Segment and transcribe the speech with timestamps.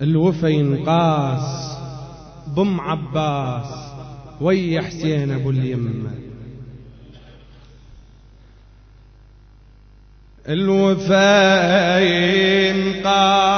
[0.00, 1.76] الوفا ينقاس
[2.46, 3.66] بم عباس
[4.40, 6.10] ويا حسين أبو اليمه
[10.48, 13.52] الوفا ينقاس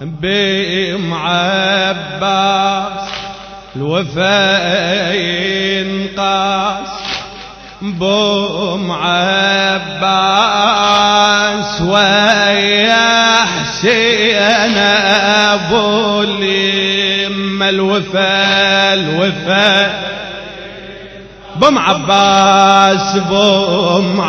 [0.00, 3.10] بم عباس.
[3.76, 6.88] الوفا ينقاس
[7.82, 10.62] بم عباس.
[11.82, 13.31] ويا
[13.82, 19.90] حسين أبو اليم الوفا الوفا
[21.56, 24.20] بم عباس بم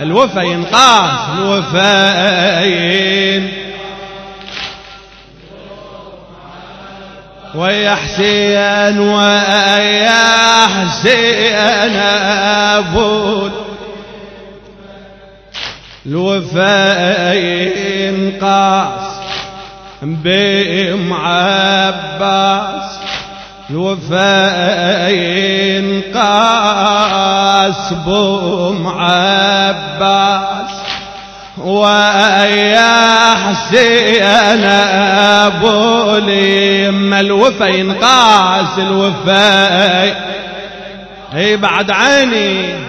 [0.00, 3.50] الوفا ينقاس الوفا ينقاس
[7.54, 11.96] ويا حسين ويا حسين
[12.76, 13.63] أبو
[16.06, 17.36] الوفاء
[17.98, 19.14] ينقاس
[20.02, 22.98] بام عباس.
[23.70, 25.10] الوفاء
[26.20, 30.70] ينقاس بام عباس.
[31.58, 34.64] ويا حسين
[35.44, 40.04] أبو اليم الوفا ينقاس الوفا
[41.36, 42.83] إي بعد عيني.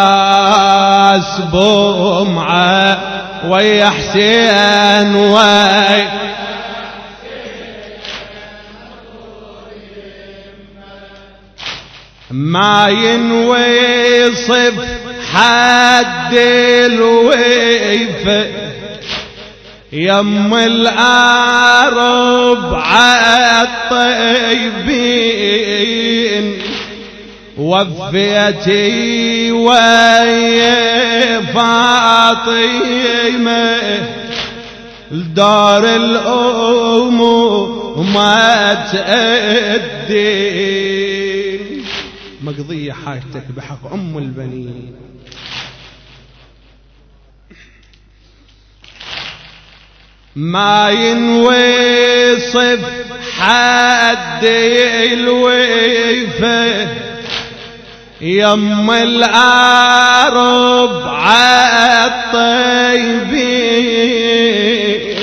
[0.00, 2.98] ينقاس بمعه
[3.48, 6.20] ويا حسين ويا
[12.30, 14.74] ما ينوي صف
[15.34, 16.34] حد
[16.86, 18.46] الويفة
[19.92, 21.94] يم العرب
[22.74, 24.10] عالطيبين
[27.60, 32.80] وفيتي ويا فاطمة
[35.10, 37.20] دار الأم
[38.14, 40.40] ما تأدي.
[42.42, 44.94] مقضية حاجتك بحق أم البنين.
[50.36, 52.80] ما ينوي صف
[53.38, 54.44] حد
[55.12, 57.09] الويفة
[58.22, 60.90] يم العرب
[64.10, 65.16] عالطيبين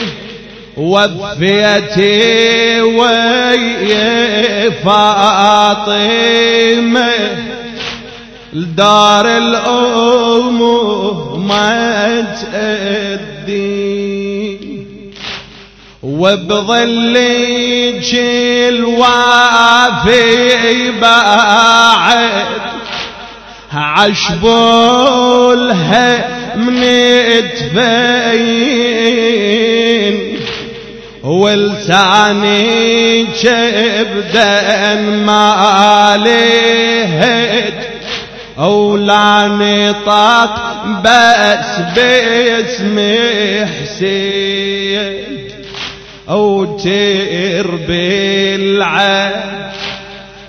[0.78, 5.98] وفيتي ويا فاطمة
[8.54, 10.60] لدار الأم
[11.48, 12.22] ما
[12.52, 13.78] تأدي
[16.04, 18.14] وبظلك
[18.70, 20.22] الوافي
[21.02, 22.67] بعد
[24.08, 25.58] عشبولها
[26.56, 28.78] من تفين
[31.24, 32.58] ولساني
[33.44, 34.96] كبدا
[35.26, 37.74] ما لهج
[38.98, 42.98] لا نطاق بس باسم
[43.66, 45.14] حسين.
[46.30, 49.32] أو تربي العين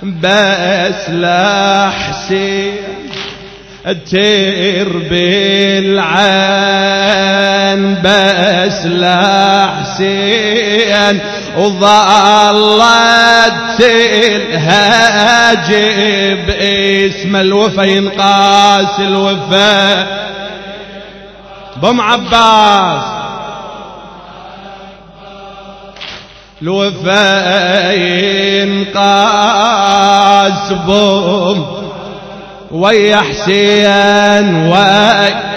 [0.03, 2.98] بس لا حسين.
[3.93, 6.19] تير بالعين
[8.05, 11.21] بس لا حسين
[11.57, 12.89] وظلت
[14.31, 15.71] الهاجب
[16.51, 20.07] اسم الوفا ينقاس الوفا.
[21.83, 23.03] بم عباس
[26.63, 27.93] الوفا
[28.63, 29.13] ينقاس
[30.73, 31.78] بم
[32.71, 35.49] ويا حسين وي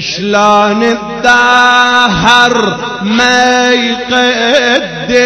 [0.00, 2.54] شلون الدهر
[3.02, 5.22] ما يقدسك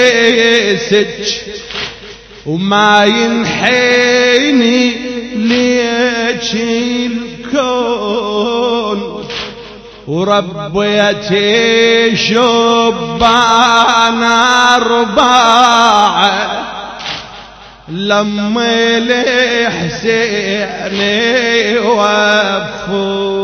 [2.47, 4.93] وما ينحيني
[5.37, 8.52] ليش الكون
[10.09, 14.23] وربيتي شبان
[14.75, 16.63] أربعة
[17.89, 20.69] لما لحسين
[21.87, 23.43] وفو.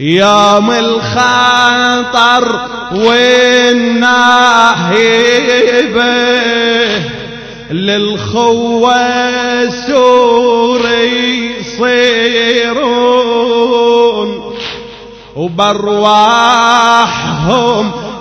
[0.00, 2.60] يوم الخطر
[2.92, 4.10] والناهبه
[7.70, 9.00] للخوة
[9.86, 11.59] سوري
[13.10, 14.54] يصيرون
[15.36, 16.60] وبرواحهم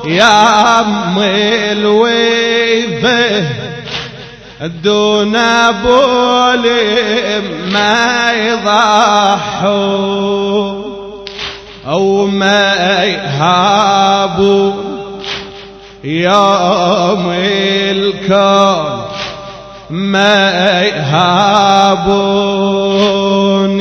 [0.06, 1.19] يا أم
[1.71, 3.45] الويفه
[4.61, 5.31] دون
[5.83, 6.69] بول
[7.71, 9.69] ما يضحوا
[11.88, 14.73] أو ما يهابوا
[16.03, 19.08] يوم الكون.
[19.89, 21.81] ما يهابون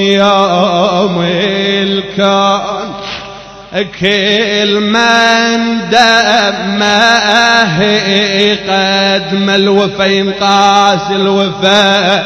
[0.00, 2.94] يوم الكون.
[4.00, 7.78] كل من دمه
[8.68, 12.24] قدم الوفا ينقاس الوفا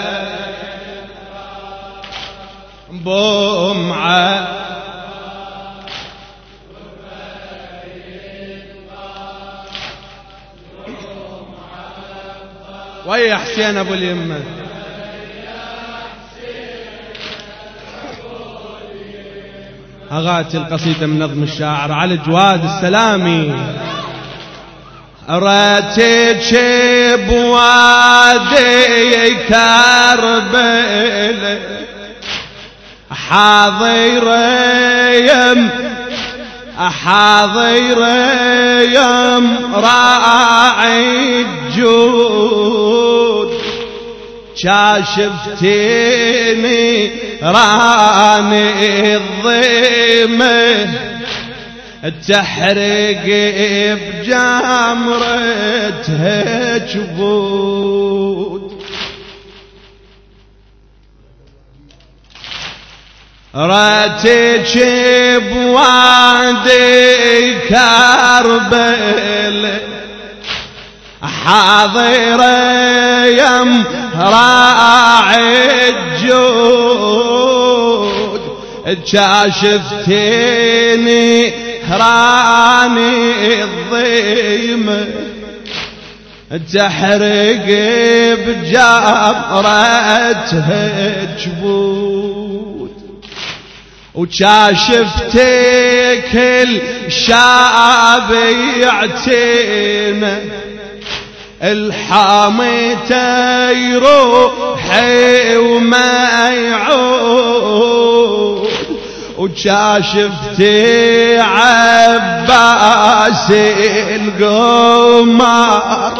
[2.91, 4.49] بمعه
[13.07, 14.41] ويا حسين أبو اليمة.
[20.13, 23.55] أغاتي القصيدة من نظم الشاعر على جواد السلامي.
[25.29, 26.61] راتك
[27.29, 31.59] بوادي كربل
[33.11, 34.27] حاضر
[35.15, 35.71] يم
[38.95, 42.62] يم راعي الجود.
[45.53, 47.11] شاشفتيني
[47.43, 50.95] راني الضيمة.
[52.29, 53.27] تحرق
[54.23, 55.59] بجمرتها
[56.79, 58.83] جبود.
[63.55, 64.75] راتك
[65.53, 69.61] بوادي كربل
[71.23, 72.41] حاضر
[73.29, 77.23] يم راعي الجود
[79.93, 81.53] كاشفتيني
[81.91, 85.07] راني الضيمة
[86.75, 87.67] تحرق
[90.03, 92.93] بجبرتها جبود
[94.15, 95.43] وكاشفتك
[97.07, 98.31] الشعب
[98.81, 100.41] يعتينا
[101.63, 102.97] الحامي
[103.71, 108.69] يروحي وما يعود
[109.39, 113.51] وشاشفتي عباس
[114.21, 116.13] القمر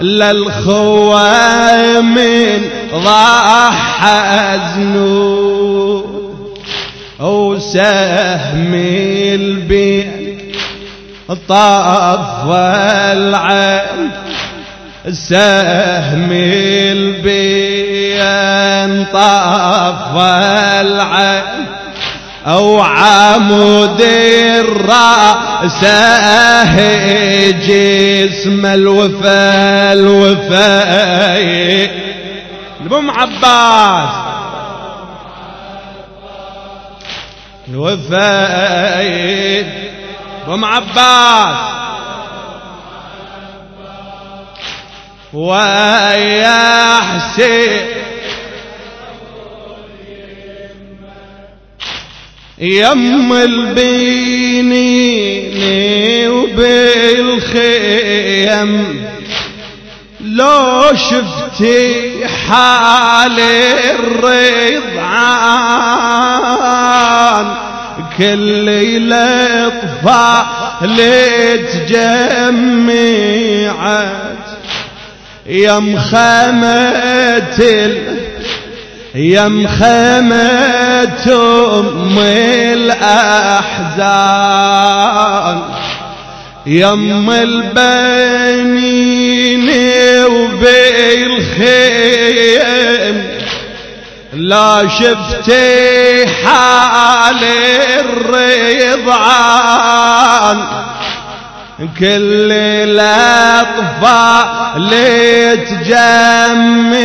[0.00, 6.12] للخوة من ضحى زنود
[7.20, 10.22] وسهم البين
[11.48, 12.46] طاف
[13.12, 14.10] العين
[15.10, 16.28] سهم
[16.92, 17.72] البين
[19.12, 20.16] طاف
[20.80, 21.66] العين
[22.46, 24.00] أو عمود
[24.60, 25.84] الرأس
[27.66, 31.36] جسم الوفا الوفا.
[32.80, 34.08] البم عباس.
[37.68, 38.52] الوفا.
[40.48, 41.81] بم عباس.
[45.32, 47.86] ويا حسين
[52.58, 54.72] يم البينين
[57.32, 57.92] وبالخيم
[60.20, 63.40] لو شفتي حال
[66.32, 67.54] الرضعان
[68.18, 70.46] كل لطفة
[73.02, 74.31] لتجمعت
[75.46, 77.42] يا مخامة
[79.14, 81.26] يا مخامة
[81.78, 82.18] أم
[82.72, 84.02] الأحزان.
[86.66, 88.22] يم البنين
[90.24, 90.82] وبالخيم.
[94.32, 97.44] لا شفتي حال
[99.04, 100.58] الرضعان.
[101.98, 102.52] كل
[102.92, 103.72] الأطفال
[105.70, 107.02] تجمعت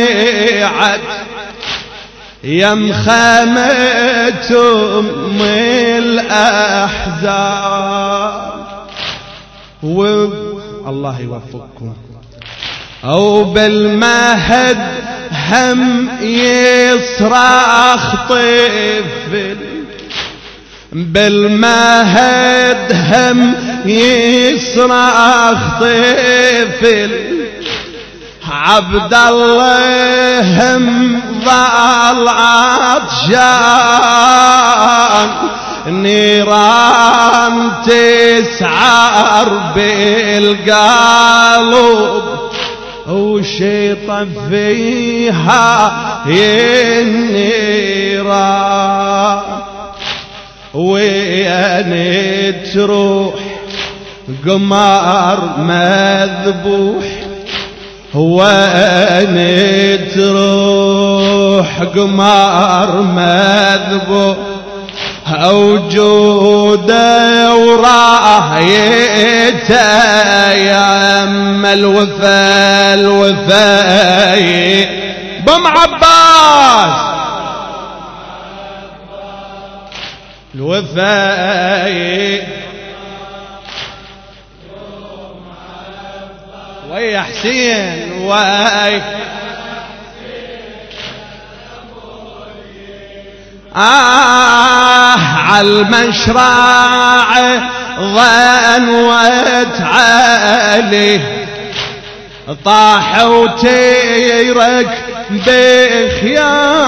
[2.44, 4.50] يم خامة
[4.98, 5.38] أم
[5.98, 7.28] الأحزان.
[10.88, 11.94] الله يوفقكم.
[13.04, 14.78] أو بالمهد
[15.32, 19.67] هم يصرخ طفل
[21.12, 23.54] بالمهد هم
[23.86, 27.10] يصرخ طفل.
[28.50, 33.48] عبد الله هم ضل عطشان
[35.86, 40.78] نيران تسعر بالقلب
[43.08, 45.92] وشي ويطفيها
[48.18, 49.67] النيران
[50.74, 51.92] وين
[52.74, 53.34] تروح
[54.46, 57.04] قمر مذبوح.
[58.14, 59.38] وين
[60.14, 64.36] تروح قمر مذبوح.
[65.44, 67.08] وجوده
[67.54, 68.92] ورايته
[70.52, 72.94] يا ام الوفا
[75.46, 77.07] بم عباس
[80.58, 82.42] الوفاي
[86.90, 89.02] ويا حسين ويا
[93.76, 97.28] آه عالمشراع
[98.00, 101.20] ظنوت علي
[102.64, 104.88] طاح وتيرك
[105.30, 106.78] بخيامه.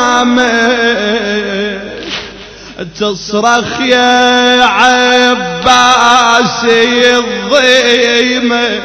[2.81, 5.99] تصرخ يا عباسي
[7.19, 8.81] الضيمة.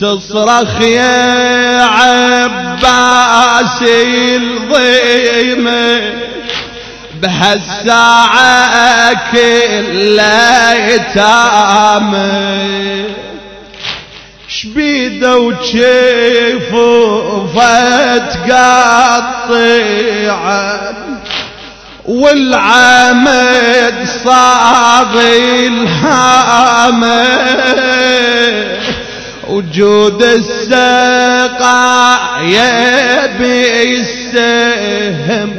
[0.00, 3.26] تصرخ يا عباسي
[4.36, 6.12] الضيمة.
[7.22, 10.20] بهالساعة كل
[10.90, 12.32] يتامه
[14.48, 16.82] شبيدة وشيفه
[17.46, 18.92] فتقطعه
[22.04, 23.94] والعمد
[24.24, 25.16] صاب
[25.66, 27.22] الهامة.
[29.48, 35.50] وجود السقا يبي السهم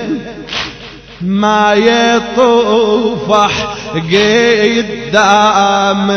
[1.21, 3.75] ما يطوفح
[4.93, 6.13] قدامه.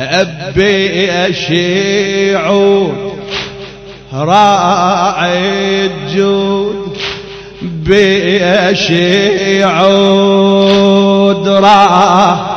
[0.00, 3.18] أبي أشيعود
[4.12, 6.98] راعي الجود.
[7.64, 12.54] بيشي عود راه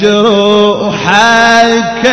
[0.00, 2.06] جروحك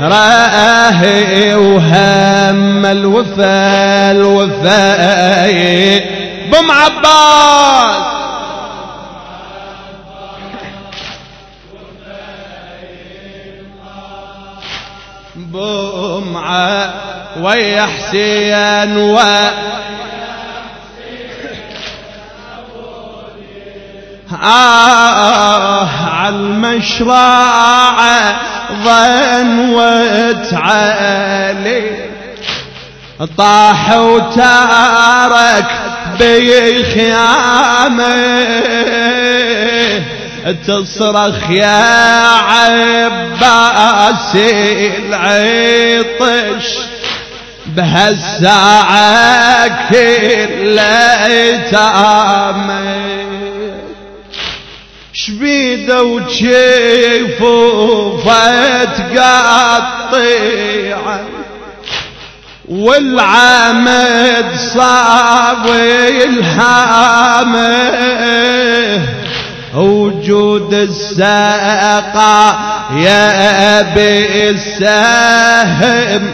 [0.00, 6.00] راهي وهم الوفا الوفاي
[6.52, 8.02] بم عباس
[15.36, 17.01] بم ويا
[17.86, 19.18] حسين و
[24.42, 27.98] آه عالمشراع
[28.84, 31.90] ظنوت علي
[33.38, 35.70] طاح وتارك
[36.20, 38.12] بخيامه.
[40.66, 42.26] تصرخ يا
[43.32, 44.52] عباسي
[44.96, 46.68] العطش.
[47.76, 50.76] بهالساعة كل
[51.70, 53.02] تامه
[55.12, 59.82] شبيدة وجيفه فتقطع
[62.68, 65.66] والعمد صاب
[66.24, 67.92] الهامة.
[69.74, 72.58] وجود الساقة
[72.96, 76.32] يا ابي السهم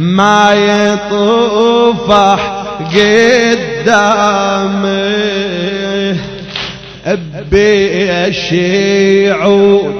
[0.00, 2.40] ما يطفح
[3.90, 4.40] قدامه
[8.70, 9.94] بشيعود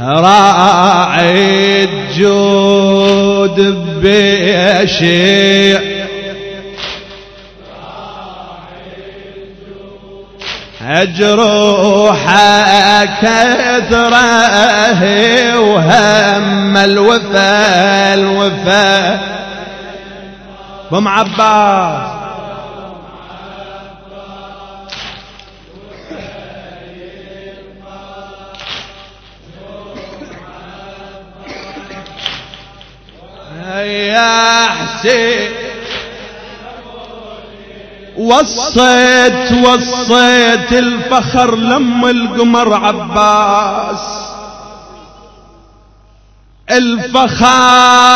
[0.00, 3.58] راعي الجود
[4.02, 5.80] بشيع
[10.88, 12.64] أجروحه
[13.04, 14.22] كثره
[15.58, 19.20] وهم الوفا الوفا.
[20.92, 22.18] بم عباس.
[33.78, 35.57] يا حسين.
[38.28, 44.00] وصيت وصيت الفخر لم القمر عباس.
[46.70, 48.10] الفخار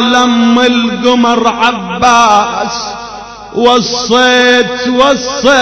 [0.00, 2.94] لم القمر عباس.
[3.54, 5.56] وصيت وصيت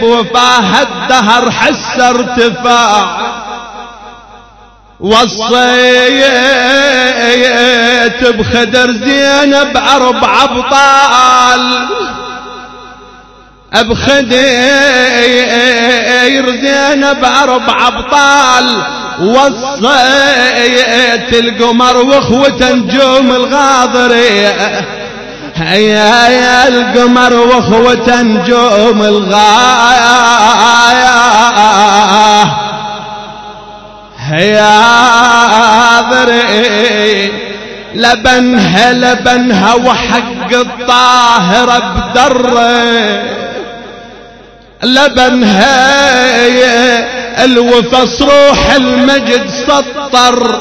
[0.00, 3.35] بوفاه الدهر حس ارتفاع
[5.00, 5.46] وصيت
[8.24, 11.86] بخدر زينب أربع أبطال.
[13.72, 14.30] بخدر
[16.62, 18.82] زينب أربع أبطال.
[19.20, 19.84] وصيت
[21.34, 24.86] القمر واخوته نجوم الغاضرية
[25.56, 30.36] هيا يا القمر واخوته نجوم الغاية.
[34.28, 37.32] هيا ذري
[37.94, 43.22] لبنها لبنها وحق الطاهرة بدره.
[44.82, 45.84] لبنها
[47.44, 50.60] الوفص روح المجد سطر.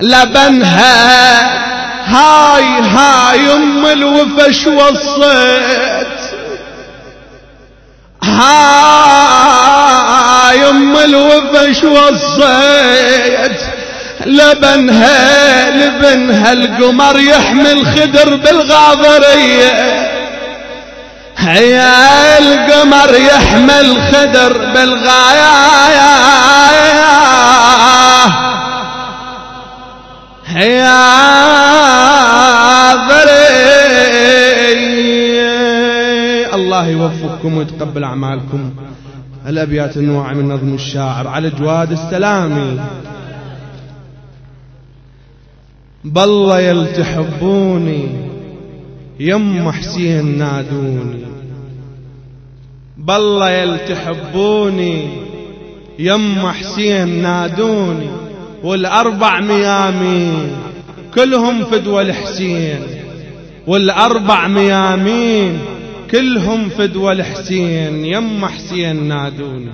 [0.00, 1.64] لبنها
[2.06, 6.13] هاي هاي أم الوفش وصيت.
[8.28, 9.90] هاي
[10.70, 13.60] أم الوفش وصيت
[14.26, 20.10] لبنها لبنها القمر يحمل خدر بالغاضرية.
[21.38, 25.54] هيا القمر يحمل خدر بالغاية.
[30.46, 31.04] هيا
[36.74, 38.70] الله يوفقكم ويتقبل أعمالكم.
[39.46, 42.80] الأبيات النوع من نظم الشاعر على جواد السلامي.
[46.04, 48.08] بالله يلتحبوني
[49.20, 51.24] يم حسين نادوني.
[52.98, 55.08] بالله يلتحبوني
[55.98, 58.10] يم حسين نادوني.
[58.64, 60.50] والأربع ميامين
[61.14, 62.78] كلهم فدوى الحسين.
[63.66, 65.58] والأربع ميامين
[66.14, 69.72] كلهم فدوى الحسين يم حسين نادوني.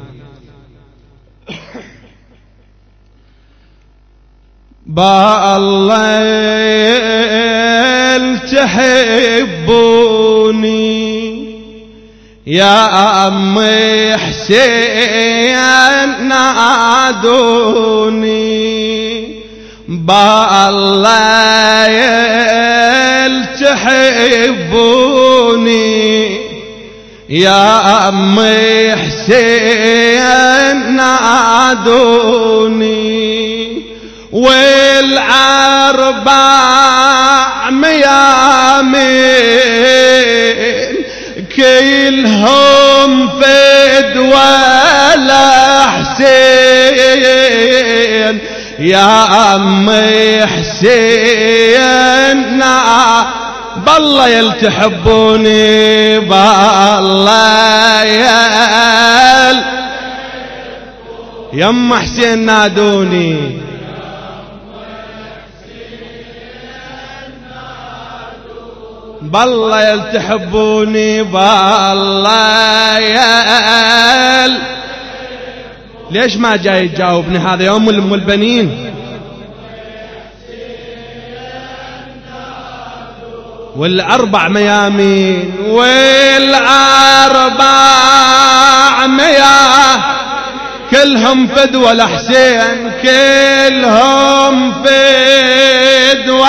[4.87, 6.01] با الله
[8.37, 9.91] تحبوني.
[12.47, 15.59] يا أمي حسين
[16.29, 17.71] نادوني.
[19.89, 20.75] بالله
[23.61, 25.10] تحبوني.
[27.31, 32.51] يا أمي حسين نادوني.
[34.33, 36.11] والعربع
[37.71, 39.11] ميامين
[41.57, 47.11] كلهم فد ولا حسين.
[48.79, 52.59] يا أمي حسين
[53.87, 59.63] بالله يلتحبوني بالله يل.
[61.53, 63.61] يم حسين نادوني.
[69.23, 74.59] بالله يلتحبوني بالله يل.
[76.11, 78.90] ليش ما جاي يجاوبني هذا يوم البنين؟
[83.77, 86.67] والأربع ميامين والأربع
[89.07, 90.01] مياه.
[90.91, 96.49] كلهم فدوى الحسين كلهم فدوى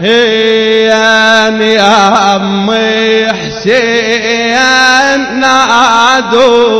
[0.00, 4.58] هيان يا أمي حسين
[5.40, 6.78] نادوني.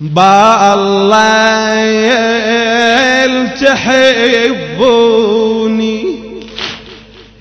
[0.00, 0.82] بالله
[3.60, 5.31] تحبوني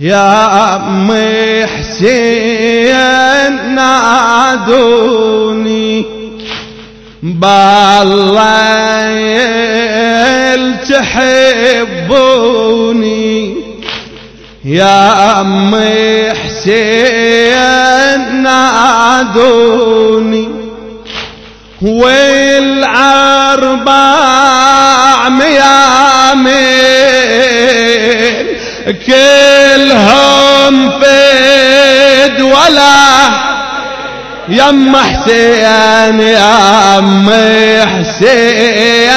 [0.01, 2.95] يا أمي حسين
[3.75, 5.15] نادوني.
[7.23, 8.01] بالله
[10.89, 12.45] تحبوني.
[14.65, 19.81] يا أمي حسين نادوني.
[21.81, 22.89] والأربع
[25.29, 26.61] ميامين
[28.91, 29.50] كلهم
[34.71, 39.11] يم حسين يا أمي حسين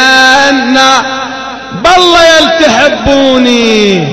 [1.84, 4.04] بالله يلتحبوني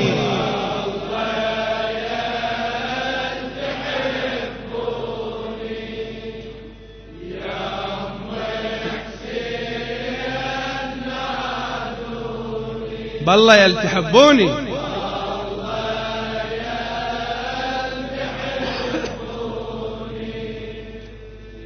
[13.27, 14.49] بالله يلتحبوني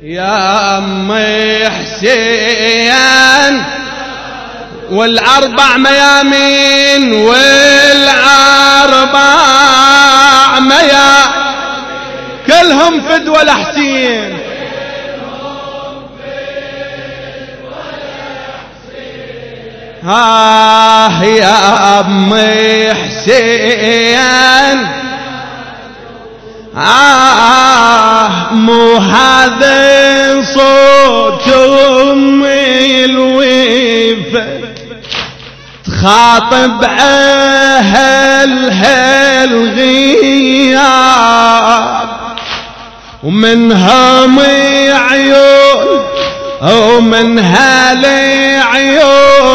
[0.05, 3.63] يا أمي حسين
[4.91, 9.25] والأربع ميامين والأربع
[10.59, 11.25] ميا
[12.47, 14.37] كلهم فدوى الحسين
[20.07, 25.04] آه يا أمي حسين.
[26.77, 31.47] آه مو هذا صوت
[32.11, 34.45] أمي الويفة
[35.85, 38.23] تخاطب أهلها
[39.43, 40.85] الغياب
[43.23, 44.39] ومنهم
[44.89, 45.99] عيون
[46.61, 49.47] ومنها لعيوني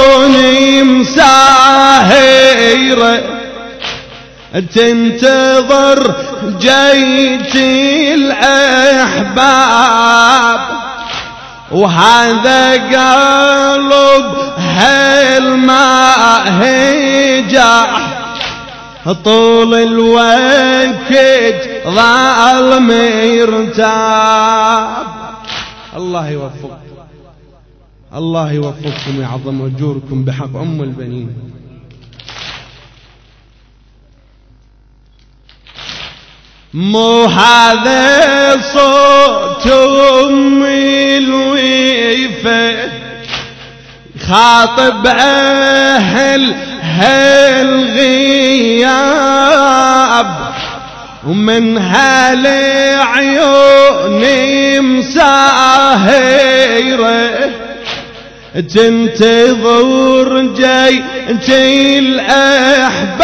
[0.82, 2.00] مساهرة.
[4.74, 9.60] تنتظر جيتي الأحباب
[11.72, 17.86] وهذا قلب هالماء هجع
[19.24, 21.12] طول الوقت
[21.86, 23.86] ظل مرتاب.
[25.96, 26.78] الله يوفق
[28.14, 31.49] الله يوفقكم ويعظم أجوركم بحق أم البنين.
[36.74, 42.90] مو هذا صوت أمي الويفة.
[44.30, 48.10] خاطب أهل هالغياب
[51.26, 53.20] ومن هالعيوني
[54.80, 56.10] مساهرة.
[58.54, 61.02] تنتظر جاي
[61.98, 63.20] الأحباب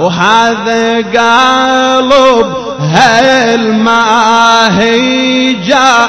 [0.00, 6.08] وهذا قلب هل ما هيجع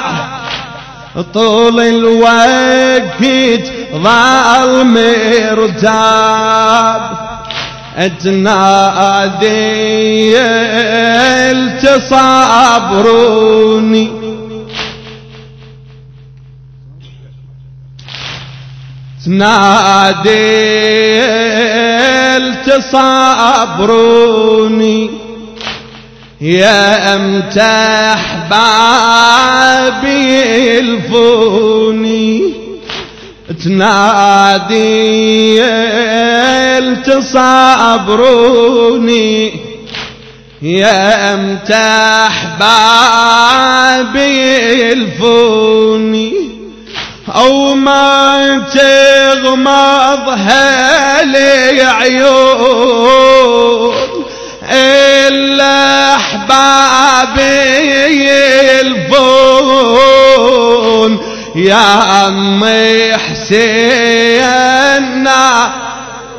[1.34, 3.24] طول الوقت
[3.94, 6.08] ظل مرتاب
[8.24, 9.48] تنادي
[12.80, 14.17] التصابروني.
[19.28, 21.20] تنادي
[23.68, 23.90] التصابروني
[26.40, 30.08] يا امتح بابي
[30.78, 32.54] الفوني.
[33.64, 34.78] تنادي
[37.06, 38.12] تصابروني
[40.62, 44.32] يا امتح بابي
[44.92, 46.57] الفوني.
[47.34, 53.08] أو ما تغمض هالي عيون
[54.70, 57.38] إلا أحبابي
[58.80, 60.18] الفون
[61.54, 64.48] يا أمي حسين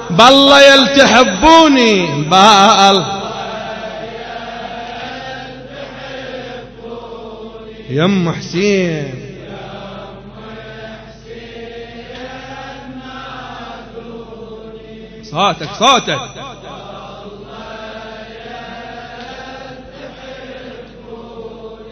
[0.10, 3.06] بالله يلتحبوني بال
[7.90, 9.29] يم حسين.
[15.32, 16.20] صوتك صوتك.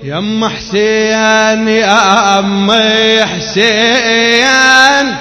[0.04, 5.15] يم حسين يا أمي حسين.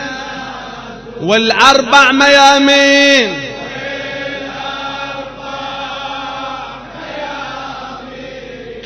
[1.21, 3.47] والأربع ميامين.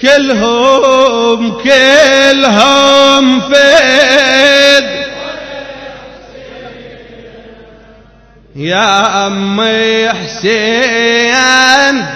[0.03, 4.90] كلهم كلهم فيد
[8.57, 12.07] يا أمي حسين.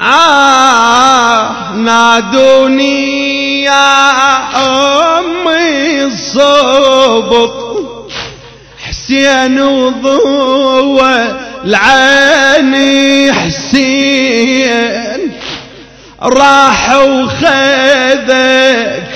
[0.00, 3.98] آه نادوني يا
[5.18, 7.72] أمي الصبط
[8.88, 15.32] حسين وضوى العيني حسين.
[16.22, 18.32] راح وخذ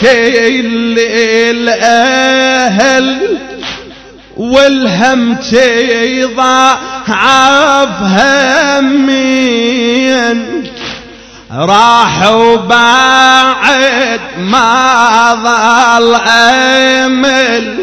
[0.00, 0.96] كل
[1.50, 3.36] الأهل
[4.36, 6.80] والهم تضاعف
[8.80, 10.66] همين
[11.52, 17.74] راح وبعد ما ظل أمل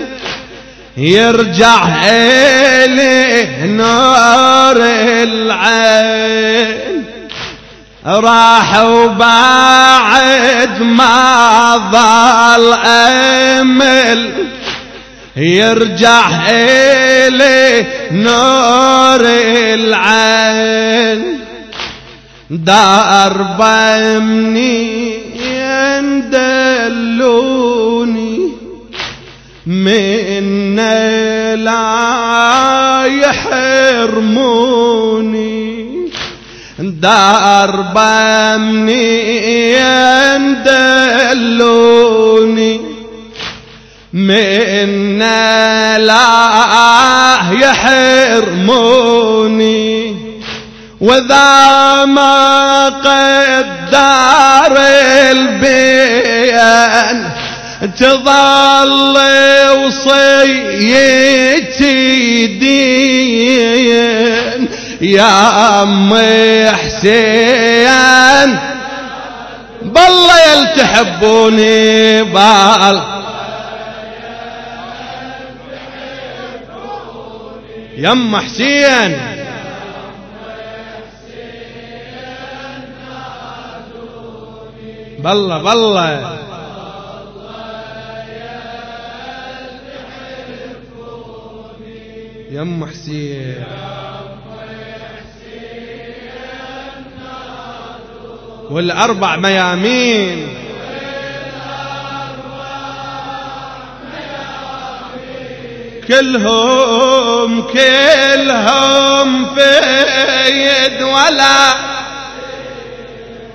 [0.97, 4.77] يرجع إليه نور
[5.23, 7.03] العين.
[8.05, 14.33] راح وبعد ما ظل أمل
[15.37, 19.21] يرجع إليه نور
[19.73, 21.39] العين.
[22.49, 23.61] درب
[24.21, 27.73] منين دلوني
[29.65, 30.75] من
[31.55, 34.53] لا يحرموني.
[36.79, 37.97] درب
[38.59, 42.03] منين دلوني
[44.13, 47.38] منا لا
[48.52, 49.04] يحرموني.
[51.02, 54.78] وذا ما قدر
[55.32, 57.30] البيان
[57.99, 59.17] تظل
[59.86, 61.28] وصيتي
[62.47, 63.93] دين.
[65.02, 68.60] يا أمي حسين
[69.82, 73.12] بالله يلتحبوني بال
[78.03, 79.11] يم حسين.
[85.19, 86.39] بالله بالله.
[92.51, 93.63] يم حسين.
[98.69, 100.63] والأربع ميامين.
[106.07, 109.82] كلهم كلهم في
[110.49, 111.73] يد ولا.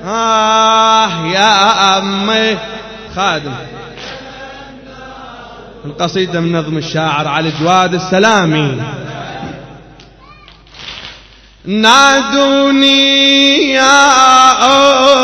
[0.05, 2.59] آه يا أمي.
[3.16, 3.55] خادم.
[5.85, 8.83] القصيدة من نظم الشاعر علي جواد السلامي.
[11.64, 12.98] نادوني
[13.72, 14.11] يا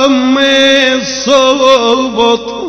[0.04, 2.64] أمي الصبط.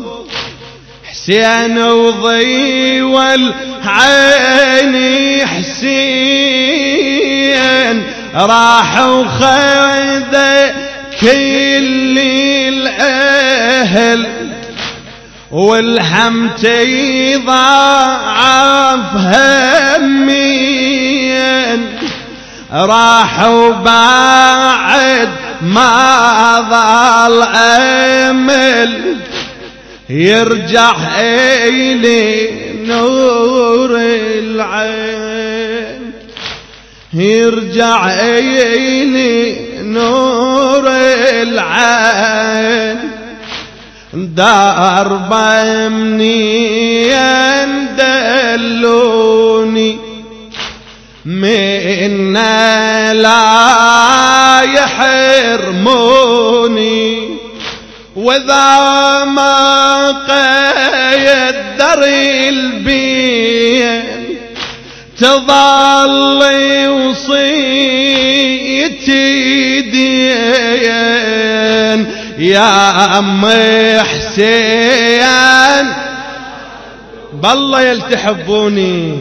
[1.12, 3.01] حسين وضي
[3.85, 6.95] والعين حسين
[8.35, 10.35] راح وخذ
[11.21, 12.19] كل
[12.67, 14.25] الأهل.
[15.51, 17.45] والهم تضاعف
[19.95, 20.65] همين
[22.71, 25.29] راح وبعد
[25.61, 29.15] ما ظل أمل
[30.09, 32.64] يرجع إلي.
[32.87, 36.11] نور العين.
[37.13, 40.87] يرجع الي نور
[41.41, 42.97] العين.
[44.13, 45.33] درب
[45.91, 47.09] مني
[47.97, 49.97] دلوني.
[51.25, 52.33] من
[53.13, 57.29] لا يحرموني.
[58.15, 60.11] وذا ما
[61.95, 62.03] قيدر
[62.49, 64.03] البين
[65.19, 66.41] تظل
[66.89, 67.41] وصيتي
[69.81, 70.86] دين
[72.39, 75.88] يا أمي حسين
[77.34, 79.17] بالله يلتحبوني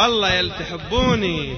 [0.00, 1.56] بالله يلتحبوني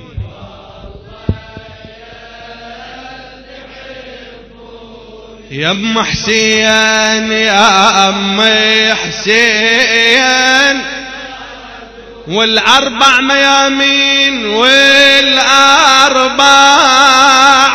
[5.50, 8.40] يا أم حسين يا أم
[8.94, 10.82] حسين
[12.28, 16.34] والأربع ميامين والأربع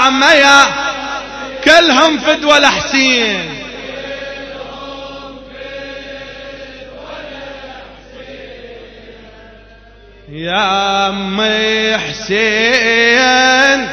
[0.09, 0.65] ميا
[1.63, 3.56] كلهم فدوى لحسين
[10.31, 11.41] يا أم
[12.09, 13.87] حسين.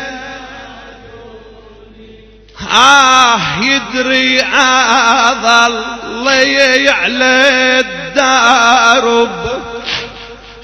[2.71, 9.63] آه يدري أظل يعلى الدارب.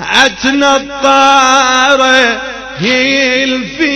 [0.00, 1.20] أتنطر
[2.80, 3.90] يلفيني.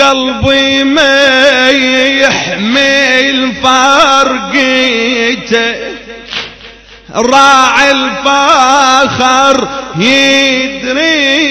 [0.00, 4.44] قلبي ما يحمل فرقيته.
[7.14, 11.44] راعي الفخر يدريني.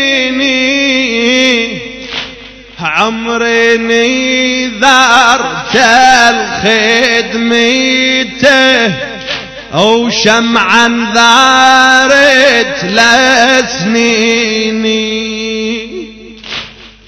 [2.79, 5.75] عمري ذرت
[7.33, 8.93] الخدمته
[9.73, 12.85] أو شمعا ذارت
[13.73, 14.33] لسنيني.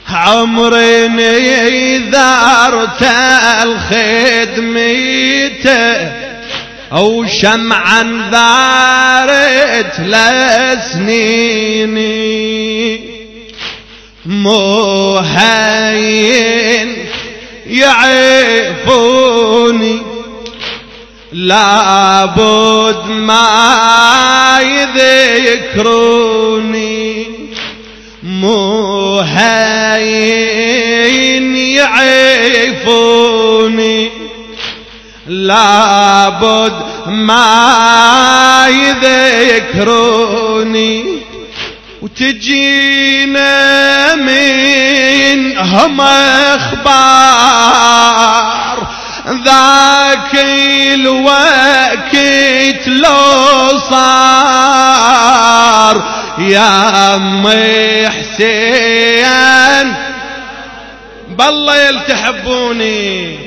[0.10, 1.08] عمري
[1.98, 3.04] ذرت
[3.64, 4.96] الخدمته
[6.94, 11.16] أو شمعا ذارت لسنيني.
[14.26, 15.66] مهين
[17.68, 19.06] يعرفوني.
[21.34, 26.06] لابد ما يذكروني.
[28.24, 29.46] مهين
[31.56, 32.56] يعرفوني.
[35.48, 36.74] لابد
[37.08, 38.68] ما
[39.76, 41.06] يذكروني
[42.02, 43.46] وتجينا
[44.16, 46.02] من هم
[46.56, 47.96] أخبار.
[49.46, 50.36] ذاك
[50.94, 52.16] الوقت
[52.88, 55.16] لو صار.
[56.40, 59.96] يا امي حسين
[61.30, 63.40] بالله يلتحبوني